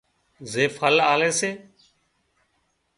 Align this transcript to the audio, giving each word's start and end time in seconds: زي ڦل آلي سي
زي 0.51 0.63
ڦل 0.75 0.95
آلي 1.11 1.31
سي 1.39 1.51